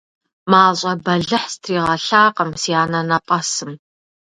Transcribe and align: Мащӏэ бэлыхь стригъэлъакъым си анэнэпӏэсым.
Мащӏэ 0.51 0.93
бэлыхь 1.03 1.47
стригъэлъакъым 1.53 2.51
си 2.61 2.71
анэнэпӏэсым. 2.81 3.71